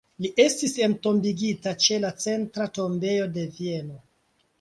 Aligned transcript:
Li 0.25 0.29
estis 0.43 0.71
entombigita 0.85 1.73
ĉe 1.87 1.99
la 2.05 2.11
Centra 2.23 2.67
Tombejo 2.79 3.29
de 3.37 3.45
Vieno. 3.59 4.01